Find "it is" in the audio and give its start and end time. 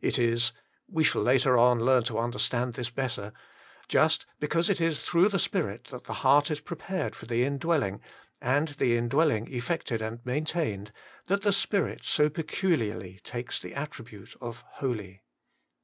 0.00-0.50, 4.68-5.04